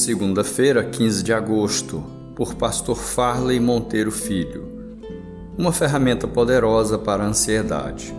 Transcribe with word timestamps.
Segunda-feira, 0.00 0.82
15 0.82 1.22
de 1.22 1.30
agosto, 1.30 2.02
por 2.34 2.54
Pastor 2.54 2.96
Farley 2.96 3.60
Monteiro 3.60 4.10
Filho. 4.10 4.66
Uma 5.58 5.74
ferramenta 5.74 6.26
poderosa 6.26 6.96
para 6.96 7.22
a 7.22 7.26
ansiedade. 7.26 8.14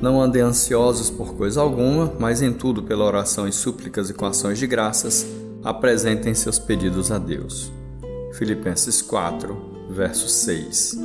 Não 0.00 0.18
andem 0.18 0.40
ansiosos 0.40 1.10
por 1.10 1.34
coisa 1.34 1.60
alguma, 1.60 2.10
mas 2.18 2.40
em 2.40 2.54
tudo 2.54 2.82
pela 2.82 3.04
oração 3.04 3.46
e 3.46 3.52
súplicas 3.52 4.08
e 4.08 4.14
com 4.14 4.24
ações 4.24 4.58
de 4.58 4.66
graças, 4.66 5.26
apresentem 5.62 6.34
seus 6.34 6.58
pedidos 6.58 7.12
a 7.12 7.18
Deus. 7.18 7.70
Filipenses 8.32 9.02
4, 9.02 9.90
verso 9.90 10.26
6. 10.26 10.98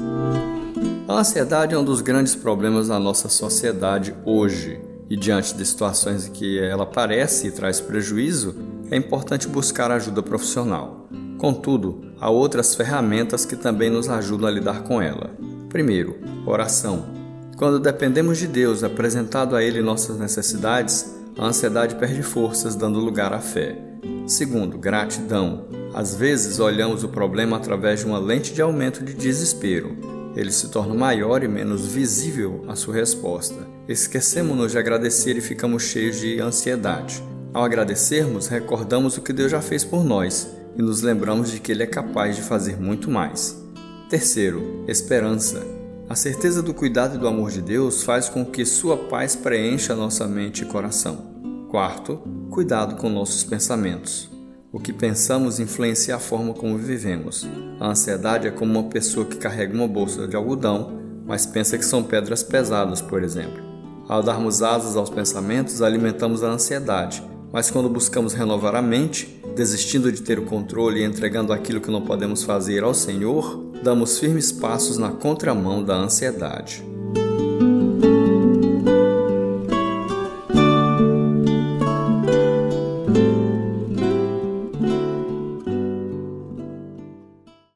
A 1.10 1.20
ansiedade 1.20 1.76
é 1.76 1.78
um 1.78 1.84
dos 1.84 2.00
grandes 2.00 2.36
problemas 2.36 2.88
da 2.88 2.98
nossa 2.98 3.28
sociedade 3.28 4.16
hoje, 4.24 4.80
e 5.12 5.18
diante 5.18 5.54
de 5.54 5.66
situações 5.66 6.26
em 6.26 6.32
que 6.32 6.58
ela 6.58 6.84
aparece 6.84 7.48
e 7.48 7.52
traz 7.52 7.82
prejuízo, 7.82 8.56
é 8.90 8.96
importante 8.96 9.46
buscar 9.46 9.92
ajuda 9.92 10.24
profissional. 10.24 11.06
Contudo, 11.38 12.14
há 12.18 12.30
outras 12.30 12.76
ferramentas 12.76 13.44
que 13.44 13.58
também 13.58 13.90
nos 13.90 14.08
ajudam 14.08 14.48
a 14.48 14.52
lidar 14.52 14.84
com 14.84 15.02
ela. 15.02 15.32
Primeiro, 15.68 16.18
oração. 16.46 17.08
Quando 17.58 17.78
dependemos 17.78 18.38
de 18.38 18.48
Deus, 18.48 18.86
apresentado 18.86 19.54
a 19.54 19.62
Ele 19.62 19.82
nossas 19.82 20.18
necessidades, 20.18 21.14
a 21.38 21.46
ansiedade 21.46 21.96
perde 21.96 22.24
forças, 22.24 22.74
dando 22.74 22.98
lugar 22.98 23.34
à 23.34 23.40
fé. 23.40 23.78
Segundo, 24.26 24.78
gratidão. 24.78 25.66
Às 25.94 26.16
vezes 26.16 26.58
olhamos 26.58 27.04
o 27.04 27.10
problema 27.10 27.58
através 27.58 28.00
de 28.00 28.06
uma 28.06 28.18
lente 28.18 28.54
de 28.54 28.62
aumento 28.62 29.04
de 29.04 29.14
desespero. 29.14 29.94
Ele 30.36 30.52
se 30.52 30.70
torna 30.70 30.94
maior 30.94 31.44
e 31.44 31.48
menos 31.48 31.86
visível 31.86 32.64
a 32.68 32.76
sua 32.76 32.96
resposta. 32.96 33.68
Esquecemos-nos 33.88 34.72
de 34.72 34.78
agradecer 34.78 35.38
e 35.38 35.42
ficamos 35.42 35.84
cheios 35.84 36.20
de 36.20 36.40
ansiedade. 36.40 37.22
Ao 37.54 37.64
agradecermos, 37.64 38.48
recordamos 38.48 39.18
o 39.18 39.22
que 39.22 39.34
Deus 39.34 39.52
já 39.52 39.62
fez 39.62 39.84
por 39.84 40.04
nós 40.04 40.50
e 40.78 40.82
nos 40.82 41.02
lembramos 41.02 41.52
de 41.52 41.60
que 41.60 41.72
Ele 41.72 41.84
é 41.84 41.88
capaz 41.88 42.36
de 42.36 42.42
fazer 42.42 42.80
muito 42.80 43.12
mais. 43.12 43.62
Terceiro, 44.10 44.86
esperança. 44.88 45.62
A 46.08 46.16
certeza 46.16 46.62
do 46.62 46.74
cuidado 46.74 47.16
e 47.16 47.18
do 47.18 47.28
amor 47.28 47.52
de 47.52 47.62
Deus 47.62 48.04
faz 48.04 48.30
com 48.30 48.46
que 48.46 48.66
Sua 48.66 48.98
paz 48.98 49.36
preencha 49.36 49.96
nossa 49.96 50.28
mente 50.28 50.64
e 50.64 50.68
coração. 50.68 51.32
Quarto, 51.70 52.18
cuidado 52.50 52.96
com 52.96 53.10
nossos 53.10 53.44
pensamentos. 53.44 54.30
O 54.72 54.80
que 54.80 54.94
pensamos 54.94 55.60
influencia 55.60 56.16
a 56.16 56.20
forma 56.20 56.54
como 56.54 56.78
vivemos. 56.78 57.48
A 57.80 57.90
ansiedade 57.90 58.48
é 58.48 58.52
como 58.52 58.80
uma 58.80 58.90
pessoa 58.90 59.26
que 59.26 59.38
carrega 59.38 59.74
uma 59.74 59.88
bolsa 59.88 60.28
de 60.28 60.36
algodão, 60.36 61.00
mas 61.26 61.46
pensa 61.46 61.78
que 61.78 61.86
são 61.86 62.04
pedras 62.04 62.42
pesadas, 62.42 63.02
por 63.02 63.24
exemplo. 63.24 63.62
Ao 64.08 64.24
darmos 64.24 64.62
asas 64.62 64.96
aos 64.96 65.10
pensamentos, 65.10 65.82
alimentamos 65.82 66.44
a 66.44 66.48
ansiedade 66.48 67.24
mas 67.52 67.70
quando 67.70 67.90
buscamos 67.90 68.34
renovar 68.34 68.76
a 68.76 68.82
mente, 68.82 69.42
desistindo 69.56 70.12
de 70.12 70.22
ter 70.22 70.40
o 70.40 70.46
controle 70.46 71.02
e 71.02 71.04
entregando 71.04 71.52
aquilo 71.52 71.82
que 71.82 71.92
não 71.92 72.02
podemos 72.02 72.44
fazer 72.44 72.84
ao 72.84 72.94
Senhor, 72.94 73.72
damos 73.84 74.18
firmes 74.20 74.52
passos 74.52 74.98
na 74.98 75.10
contramão 75.10 75.84
da 75.84 75.96
ansiedade. 75.96 76.84